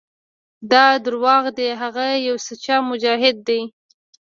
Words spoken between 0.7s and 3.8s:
دا دروغ دي هغه يو سوچه مجاهد دى.